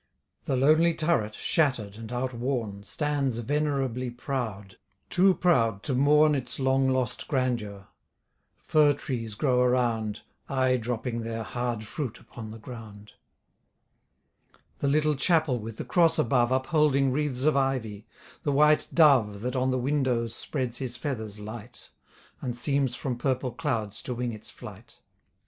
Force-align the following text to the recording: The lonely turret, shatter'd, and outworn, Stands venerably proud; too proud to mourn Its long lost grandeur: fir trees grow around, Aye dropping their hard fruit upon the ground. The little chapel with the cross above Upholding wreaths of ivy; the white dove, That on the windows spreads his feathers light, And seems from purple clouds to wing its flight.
The 0.45 0.55
lonely 0.55 0.95
turret, 0.95 1.35
shatter'd, 1.35 1.95
and 1.95 2.11
outworn, 2.11 2.81
Stands 2.81 3.37
venerably 3.37 4.09
proud; 4.09 4.77
too 5.11 5.35
proud 5.35 5.83
to 5.83 5.93
mourn 5.93 6.33
Its 6.33 6.59
long 6.59 6.87
lost 6.89 7.27
grandeur: 7.27 7.85
fir 8.57 8.93
trees 8.93 9.35
grow 9.35 9.61
around, 9.61 10.21
Aye 10.49 10.77
dropping 10.77 11.21
their 11.21 11.43
hard 11.43 11.83
fruit 11.83 12.19
upon 12.19 12.49
the 12.49 12.57
ground. 12.57 13.11
The 14.79 14.87
little 14.87 15.13
chapel 15.15 15.59
with 15.59 15.77
the 15.77 15.85
cross 15.85 16.17
above 16.17 16.51
Upholding 16.51 17.11
wreaths 17.11 17.45
of 17.45 17.55
ivy; 17.55 18.07
the 18.41 18.51
white 18.51 18.87
dove, 18.91 19.41
That 19.41 19.55
on 19.55 19.69
the 19.69 19.77
windows 19.77 20.33
spreads 20.33 20.79
his 20.79 20.97
feathers 20.97 21.39
light, 21.39 21.91
And 22.41 22.55
seems 22.55 22.95
from 22.95 23.19
purple 23.19 23.51
clouds 23.51 24.01
to 24.01 24.15
wing 24.15 24.33
its 24.33 24.49
flight. 24.49 24.97